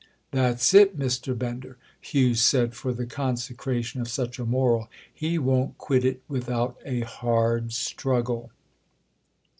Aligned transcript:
"That's 0.31 0.73
it, 0.73 0.97
Mr. 0.97 1.37
Bender," 1.37 1.77
Hugh 2.01 2.33
said 2.33 2.73
for 2.73 2.91
the 2.91 3.05
consecration 3.05 4.01
of 4.01 4.07
such 4.07 4.39
a 4.39 4.45
moral; 4.47 4.89
"he 5.13 5.37
won't 5.37 5.77
quit 5.77 6.03
it 6.03 6.23
without 6.27 6.79
a 6.83 7.01
hard 7.01 7.71
struggle." 7.71 8.49